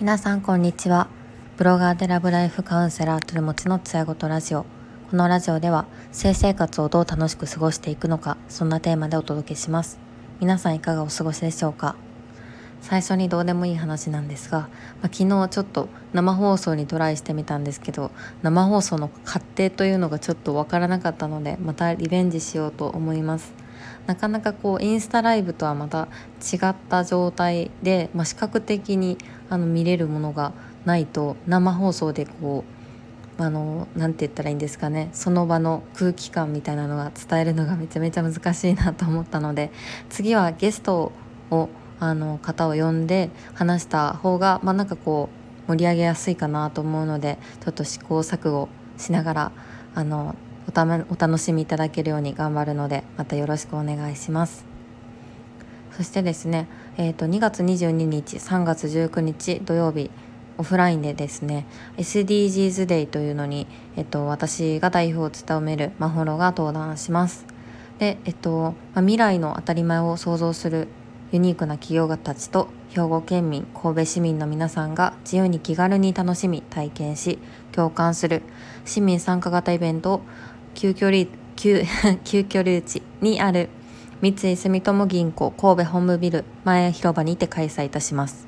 [0.00, 1.06] 皆さんこんにちは。
[1.56, 4.66] ブロガーでラブライフカウンセラーとるもちのつやごとラジオ。
[5.08, 10.00] このラジオでは性生活をどう楽しく過ごしていくのかそんなテーマでお届けします。
[10.40, 11.94] 皆さんいかがお過ごしでしょうか？
[12.80, 14.68] 最初にどうでもいい話なんですが、まあ、
[15.04, 18.10] 昨日ちょっと生放送にトライしてみたんですけど
[18.42, 23.54] 生放送の勝手というのがちょっとわからなかったのでまたリベンジしようと思います。
[24.06, 26.08] なかなかこうインスタライブとはまた
[26.40, 30.52] 違った状態で、まあ、視覚的にあの見れるものが
[30.84, 32.64] ないと生放送でこ
[33.38, 39.70] うあのなんて言ったらいいんですかねその場の空気感みたいなのが伝えるのがめちゃめちゃ難しいなと思ったので
[40.08, 41.12] 次はゲスト
[41.50, 45.28] をあの方を呼んで話した方がまあなんかこ
[45.66, 49.52] う盛り上げやすいかなと思うのでちょっと試行錯誤しながら
[49.94, 50.36] あの
[50.66, 50.86] おたお
[51.16, 54.64] 楽しみいただけるように頑張るのでまたよろしくお願いします。
[55.96, 60.10] そしてですね、えーと、2月22日3月19日土曜日
[60.58, 61.66] オフラインでですね
[61.98, 67.46] SDGs デイというのに、えっと、私が代表を務めるマホロが登壇します。
[67.98, 70.88] で、えっとまあ、未来の当たり前を創造する
[71.30, 77.38] ユニークな企業家たちと兵庫県民神戸市民の皆さんが自由に気軽に楽しみ体験し
[77.72, 78.42] 共感する
[78.84, 80.20] 市民参加型イベントを
[80.74, 81.84] 急距離急
[82.24, 83.68] 急距離地にある
[84.20, 88.46] 三井住友銀行神戸本部ビル前広場にて開催いたします。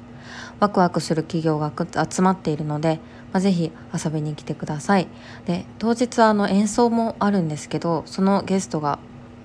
[0.58, 1.70] ワクワクする企業が
[2.10, 2.98] 集まっているので、
[3.32, 5.06] まあ、ぜひ遊びに来てください。
[5.44, 8.98] で当日はあの演奏もあるんですけどそのゲストが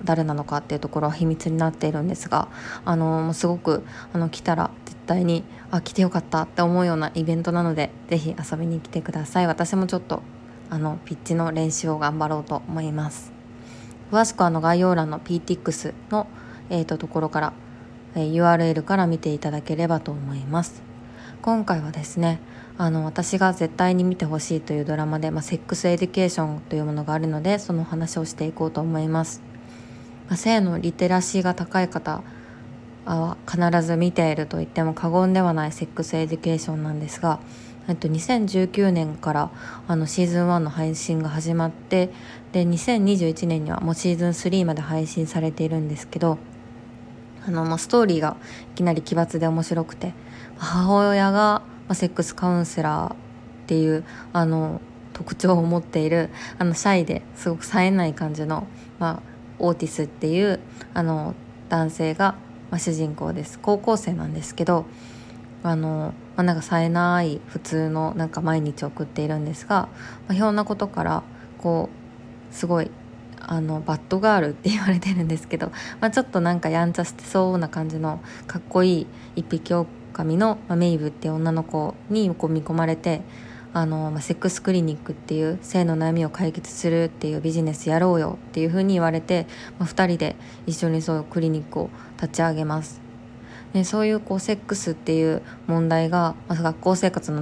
[0.04, 2.48] 誰なのかっていうところは秘密になっているんですが
[2.84, 9.46] あのすごくあの来たら絶対にあ来てよかったって思うようなイベントなのでぜひ遊びに来てください。
[9.46, 10.22] 私もちょっと
[10.72, 13.30] あのピッチの練習を頑張ろうと思います。
[14.10, 16.26] 詳しくあの概要欄の PTX の、
[16.70, 17.52] えーと、ところから、
[18.14, 20.82] えー、URL から見ていただければと思います。
[21.42, 22.40] 今回はですね
[22.78, 29.42] あの私が絶対に見てほしいというドラマで、まあ、セックスエデュケーションというものがあるのでその話をしていこうと思います、
[30.28, 32.22] まあ、性のリテラシーが高い方
[33.04, 37.40] は必ず見ていると言っても過言ではないセックスエデュケーションなんですが
[37.88, 39.50] えっと、2019年から
[39.88, 42.10] あのシーズン1の配信が始まって
[42.52, 46.38] で2021年にはもうシーズン3まで配信されているんですけど
[47.44, 48.36] あの、まあ、ストーリーが
[48.72, 50.14] いきなり奇抜で面白くて
[50.58, 53.16] 母親が、ま、セックスカウンセラーっ
[53.66, 54.80] ていうあの
[55.12, 58.66] 特徴を持っているあのシャイですごく冴えない感じの、
[58.98, 60.60] まあ、オーティスっていう
[60.94, 61.34] あの
[61.68, 62.36] 男性が、
[62.70, 63.58] まあ、主人公です。
[63.58, 64.84] 高校生なんですけど
[65.62, 69.88] あの、まあ、なんか冴えない普通のなんか毎日送っているんですが、
[70.28, 71.22] まあ、ひょんなことから
[71.58, 71.88] こ
[72.50, 72.90] うすごい
[73.40, 79.06] あのバッドガールって言われてるんですけど、まあ、ちょっとなんかやんちゃしてそうな感じのかっこいい
[79.36, 83.22] 一匹狼の、まあ、メイブっていう女の子にこう見込まれて
[83.74, 89.46] あの、まあ、セックスクリニックっていう性の悩みを解決するっていうビジネスやろうよっていうふうに言われて、
[89.78, 93.01] まあ、2人で一緒にそういうクリニックを立ち上げます。
[93.72, 97.40] でそういうこうセックスっていう問題が、まあ、学校生活の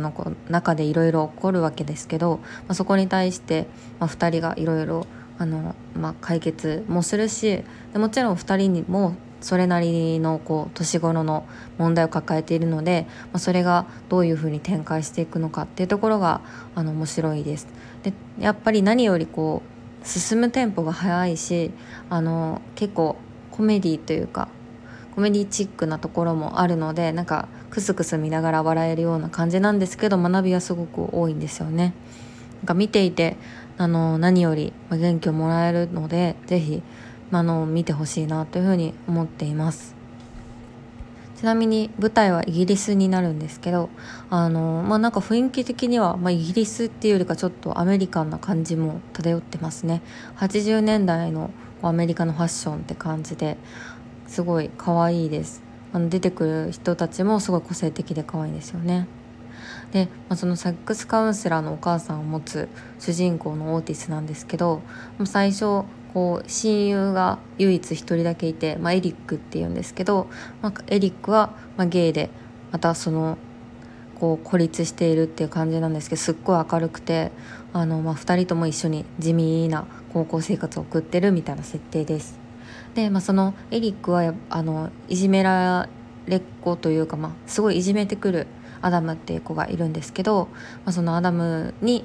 [0.48, 3.66] 中でいろいろ起こるわけですけど、まあ、そこに対して、
[3.98, 5.06] まあ、2人がいろいろ
[5.38, 11.46] あの、まあ、解決もするしでもちろん2人にもそれなりのこう年頃の
[11.78, 16.42] 問題を抱えているので、まあ、それがどういうふうに展開していくのかっていうところが
[16.74, 17.66] あの面白いです。
[18.02, 19.62] でやっぱり何よりこ
[20.04, 21.70] う進むテンポが速いし
[22.08, 23.16] あの結構
[23.50, 24.48] コメディというか
[25.14, 31.94] コメディチックなところもあるのでなんかクスクス見ながら笑えるような感じなんですけど学びはすごく多いんですよね。
[32.60, 33.36] なんか見ていて
[33.78, 36.82] あの何より元気をもらえるので是非
[37.32, 40.00] あの見てほしいなというふうに思っています。
[41.40, 43.88] ちなみに舞台はイギリスになるんですけど
[44.28, 50.02] あのまあなんか雰囲気的には、まあ、イギリスっていうよりかちょっとアメリカンな感じも漂ってますね
[50.36, 51.50] 80年代の
[51.80, 53.56] アメリカのファッションって感じで
[54.30, 55.60] すごい可愛いです
[55.92, 59.08] あの出てくる人たちもすごい個性的で可愛いですよね
[59.90, 62.68] で、まあ、そのサックスカウンセラーのお母さんを持つ
[63.00, 64.82] 主人公のオーティスなんですけど
[65.24, 65.82] 最初
[66.14, 70.28] こう親友が唯一一人だけいて、まあ、エリックっていうんですけど、
[70.62, 72.30] まあ、エリックはまゲイで
[72.70, 73.36] またその
[74.14, 77.32] こう孤立しているっていう感じなんですけどすっごい明るくて
[77.72, 82.39] あの、ま、2人とも一緒に地味な高校生活を送ってるみたいな設定です。
[82.94, 85.88] で、まあ、そのエリックはあのいじめら
[86.26, 88.46] れっ子というか、まあ、すごいいじめてくる
[88.82, 90.48] アダムっていう子がいるんですけど、
[90.84, 92.04] まあ、そのアダムに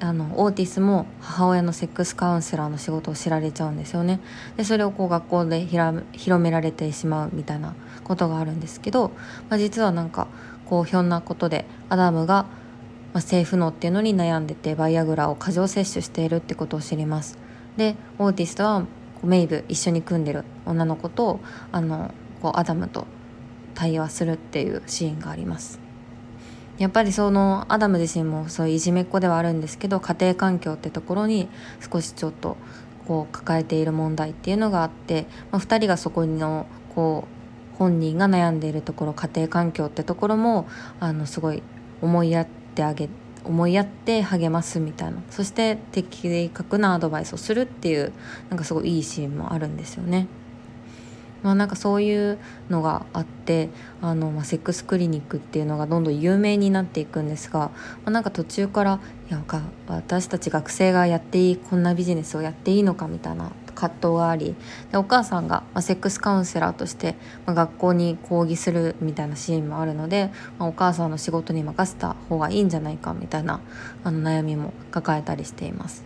[0.00, 4.20] あのオーティスも母親のセックスカウンセラーの仕事を知られちゃうんですよね。
[4.56, 6.02] でそれをこう学校で広
[6.40, 7.74] められてしまうみたいな
[8.04, 9.12] ことがあるんですけど、
[9.48, 10.28] まあ、実はなんか
[10.66, 12.46] こうひょんなことでアダムが、
[13.14, 17.38] まあ、性不能っていうのに悩んでてバイアグラを過剰摂取しているってことを知ります。
[17.76, 18.84] でオーティスは
[19.20, 21.40] とはメイブ一緒に組んでる女の子と
[21.72, 23.06] あのこうアダムと
[23.74, 25.80] 対話するっていうシーンがあります。
[26.78, 31.48] やっぱりそのアダム自身もそういういじめっ子ではあるんですけど家庭環境ってところに
[31.90, 32.58] 少しちょっと
[33.08, 37.26] こう抱えている問題っていうのがあって、まあ、2人がそこのこ
[37.74, 40.68] う本人が悩んでいるところ家庭環境ってところも
[41.00, 41.62] あのすごい
[42.02, 43.08] 思いやってあげ
[43.46, 48.12] 思いやって励ますみたいなそして的確なアドバイスをするっていう
[48.50, 50.26] なんかすごいいいシーンもあるんですよね。
[51.42, 52.38] まあ、なんかそういう
[52.70, 53.68] のがあって
[54.02, 57.70] あの、まあ、セックスクリニックっていうのがどんどん有名になっていくんですが、ま
[58.06, 59.00] あ、なんか途中から
[59.30, 59.40] いや
[59.86, 64.56] 私たち学生がやっていいこんなビジネスをやっていいのかみたいな葛藤があり
[64.90, 67.14] でお母さんが、ま、セックスカウンセラーとして、
[67.44, 73.60] ま、学校に講義するみたいなシーンもあるので、ま、お母さんの仕事に任せた方がいいんじゃないかみたいな
[74.02, 76.04] あの悩みも抱えたりしています。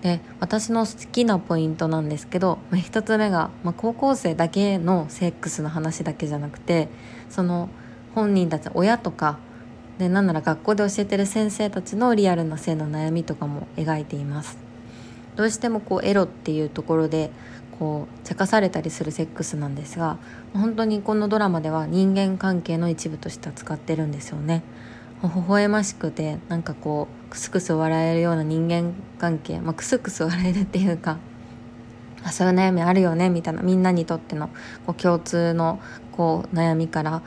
[0.00, 6.88] で私の好きなポイントなんですけど、まあ、1つ目が、まあ、高校生だけのセックスの話だけじゃなくて
[7.30, 7.68] その
[8.14, 9.38] 本人たち親とか
[9.98, 14.58] でなんなら学校で教えてる先生たちのリアルな性の悩みとかも描いています
[15.36, 17.30] どうしてもこうエロっていうところで
[17.78, 20.18] こう茶化されたりするセックスなんですが
[20.52, 24.62] 本当にこのドラマでは人間関係の一部として扱ってるんですよね
[25.22, 31.18] 微笑ましくてなんかこうクスクス笑えるような人間関係、まあ、クスクス笑えるっていうか
[32.24, 34.48] あそういう悩みあるよねみたいなみんなにとっての
[34.86, 35.80] こう共通の
[36.12, 37.22] こう悩みから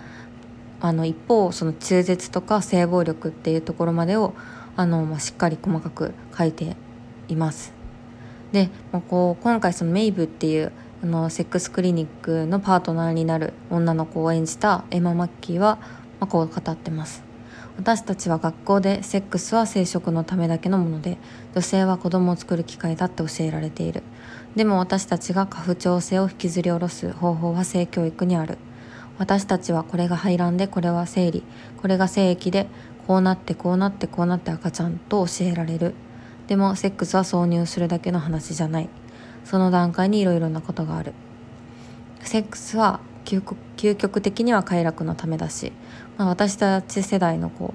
[0.82, 4.34] あの一方その中絶とか性暴力っていうところまでを
[4.76, 6.76] あの、まあ、しっかり細かく書いて
[7.28, 7.85] います。
[8.56, 10.72] で、まあ、こう今回そのメイブっていう
[11.04, 15.78] あのセックスクリニックのパートナーになる女の子を演じたエマ・マッキーは、
[16.22, 17.22] まあ、こう語ってます。
[17.78, 21.18] 私たちは学校でセックスは生殖のためだけのもので
[21.54, 24.04] 女性は子供を作る機会だって教えられている。
[24.56, 28.58] でも私たちが過不調性を引きずり下ろす方法は性教育にある。
[29.20, 31.44] 私たちはこれが排卵でこれは生理。
[31.82, 32.68] これが精液で
[33.06, 35.94] こうなってこうなってこうなって赤ちゃんと教えられる。
[36.48, 38.90] でもセックスは挿入するだけの話じゃない
[39.44, 41.14] その段階にいろいろなことがある
[42.22, 45.72] セックスは究極的には快楽のためだし、
[46.18, 47.74] まあ、私たち世代のこ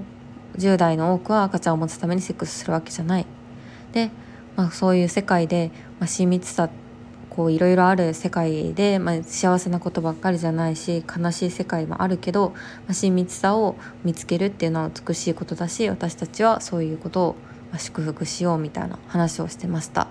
[0.56, 3.26] う10代の多くは赤ちゃんを持つためにセックスするわけじゃない。
[3.92, 4.10] で、
[4.56, 6.68] まあ、そういう世界で、まあ、親密さ
[7.30, 12.56] こういろいろある世界で、まあ、幸せなことばっかりじゃないし悲しい世界もあるけど、ま
[12.90, 17.36] あ、親密さを見つけるっていうのは美しいことだし私たちはそういうことを、
[17.72, 20.08] ま、祝福しようみたいな話をしてました。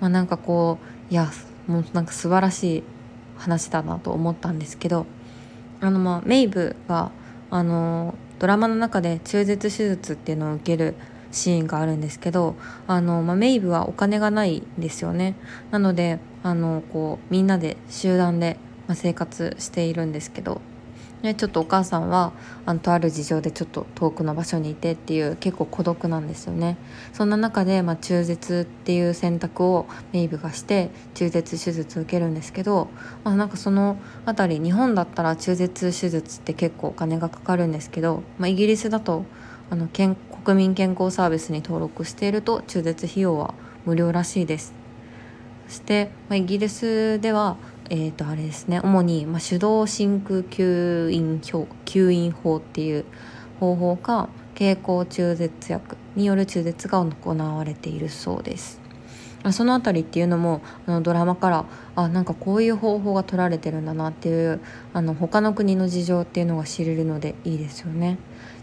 [0.00, 0.78] まあ、なんかこ
[1.10, 1.30] ういや
[1.66, 2.82] もうなんか素晴らしい
[3.36, 5.06] 話だなと思ったんですけど
[5.80, 7.10] あのまあメイブが
[7.50, 10.94] あのドラマの中で中絶手術っていうのを受ける
[11.30, 12.56] シーンがあるんですけど
[12.86, 15.34] あの、まあ、メイブはお金がないんですよね
[15.70, 18.58] なのであのこうみんなで集団で、
[18.94, 20.62] 生活しているんですけど
[21.22, 22.32] ね、ちょっとお母さんは
[22.64, 26.76] あのとある事情でちょっと遠くの場所にいてっていう結構孤独なんですよね。
[27.12, 32.88] そんな中で、まあ、中絶っていう選択をメイブがして中絶手術を受けるんですけど、
[33.24, 39.24] まあ、なんかその辺り日本だったら中絶手術って結構お金がかかるんですけど、まあ、イギリスだと
[39.70, 44.72] あの健国民健康サービスに登録していると中絶費用は無料らしいです。
[45.66, 47.58] そして、まあ、イギリスでは
[47.90, 53.04] えー、とあれですね主に、まあ、手動真空吸引吸引法っていう
[53.60, 58.80] 方法か経口中絶薬による中絶が行われているそうです。
[59.52, 61.64] その辺りっていうのもあのドラマから
[61.94, 64.60] あなんかこういう方法が取られてるんだなっていう
[64.92, 68.18] あの他の国の事情っていうのが知れるのでいいですよね。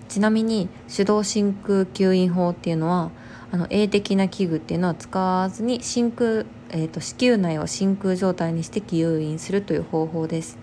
[0.10, 3.12] ちなみに手動真空吸引法っていうのは
[3.52, 10.58] あの鋭的な器具っていうのは使わずに真空えーと、子宮内を真空状態にして吸引するという方法です。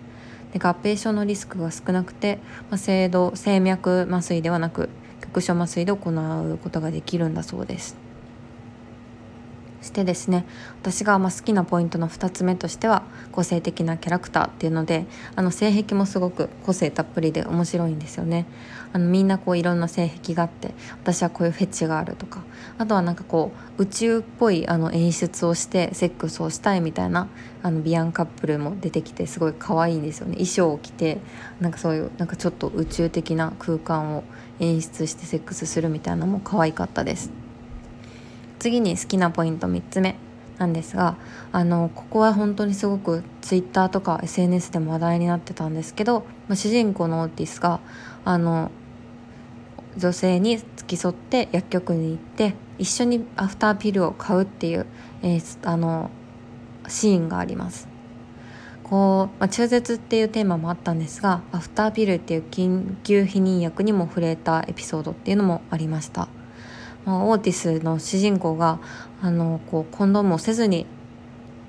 [0.53, 2.39] で合併症のリスクが少なくて、
[2.71, 4.91] まあ、制度静脈麻酔ではなく
[5.23, 7.97] 局所麻酔で行うことができるんだそうです。
[9.83, 10.47] してですね
[10.81, 18.47] 私がま好きなポイントの2つ目としては個性的なキャラクターっていうのであの性癖もすごく個性たっぷりで面白いんですよね
[18.93, 22.43] あのみんなこういろんな性癖があって私はこういうフェチがあるとか
[22.79, 27.29] あとはなんかこう宇宙っぽいあの演出をしてセックスをしたいみたいな
[27.63, 31.19] あのビアンカップルも出てきてすごい可愛いんですよね衣装を着て
[31.61, 34.25] なんかそういうなんかちょっと宇宙的な空間を
[34.61, 37.42] 演出してセックスするみたいなのも可愛かったです。
[38.63, 40.15] 次に好きなポイント3つ目
[40.57, 41.17] なんですが
[41.51, 47.81] あのここは本当にすごく Twitter とか SNS でも話題になってたんですけど、まあ、主人公のオーティスが
[48.25, 48.71] あの
[49.97, 54.87] 女性に付き添って薬局に行って一緒にアフターピルを買うっていう、
[55.23, 56.13] えー、あの
[56.87, 57.89] シーンがあります。
[58.85, 66.29] こう、まあ、中絶っていうテーマもあったんですがアフターピルっていう緊急避妊薬にも触れたエピソードっていうのもありました、
[67.07, 68.79] オーティスの主人公が
[69.21, 70.87] あのこうコンドームをせずに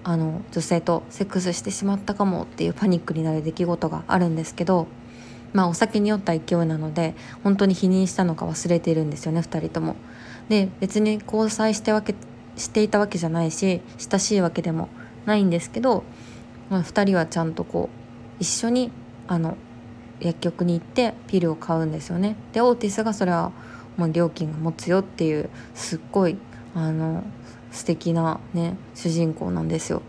[0.04, 4.88] あの女性とセックスしてしまったかもっていうパニックになる出来事があるんですけど
[5.54, 9.96] まあお酒に酔った勢いなので本当に否認したのか忘れているんですよね2人とも。
[10.50, 12.16] で別に交際してわけ
[12.58, 14.90] していたわけじゃないし親しいわけでも
[15.26, 16.04] ないんですけど、
[16.70, 18.92] まあ、2人はちゃんとこう一緒に
[19.28, 19.58] あの
[20.20, 22.36] 薬局に行ってピルを買うんですよね。
[22.52, 23.52] でオーティスがそれは
[23.98, 26.38] もう料金が持つよっていうすっごい
[26.76, 27.24] あの
[27.72, 30.02] 素敵なね主人公なんですよ。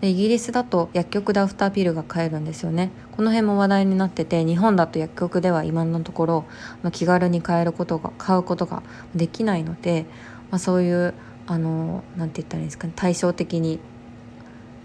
[0.00, 6.44] でイギリスだと薬局でアフターピルが買えるんですよねこの辺も話題になってて日本だと薬局では今のところ
[6.92, 8.84] 気軽に買えることが買うことが
[9.16, 10.06] できないので、
[10.50, 11.14] まあ、そういう
[11.48, 13.80] あのなんて言ったらいいんですかね対照的に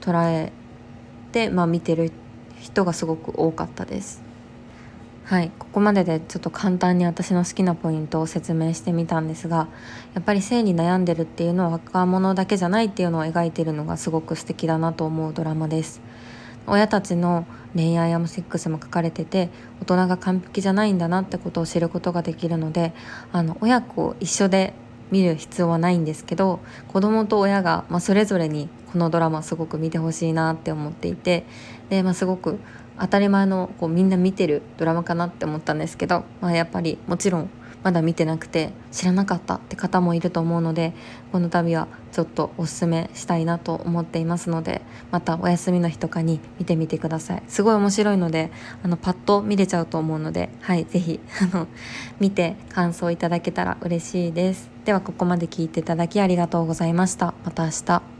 [0.01, 0.51] 捉え
[1.31, 2.11] て、まあ、見てる
[2.59, 4.22] 人がすごく多かったです。
[5.25, 9.69] はいここまででちょっと簡単に私の好きなポイントを説明してみたんですが
[10.13, 16.01] やっぱり性に悩んでるっていうのは若者だけじゃないっていうのを描いてるのがすごく素敵だなと思うドラマです。
[16.67, 19.49] 親たちの恋愛やセックスも書かれてて
[19.81, 22.93] 大人が完璧じゃないんだなってことを知ることができるので
[23.33, 24.73] あの親子を一緒で
[25.11, 31.45] 見る必要はないんですけど子供と親が、まあ、それぞれにこのドラマすごく見てほしいなって思っていて
[31.89, 32.59] で、まあ、すごく
[32.99, 37.49] 当たり前のこうみんな見てるドラマかなって思ったんですけど、まあ、やっぱりもちろん
[37.83, 40.93] まだ見てなくて知らなかったって方もいると思うので
[41.31, 44.81] この度はちょっとおすすめしたいなと思っていますので
[45.11, 47.43] またお休みの日とかに見てみてください。
[47.47, 48.51] すごい面白いので
[48.83, 51.19] あのパッと見れちゃうと思うのではい是非
[52.19, 54.71] 見て感想いただけたら嬉しいです。
[54.85, 57.33] ではここまで聞いていただきありがとうございました。
[57.43, 58.12] また明日。